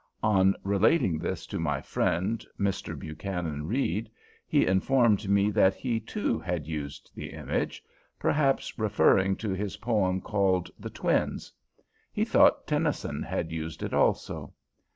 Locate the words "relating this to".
0.63-1.59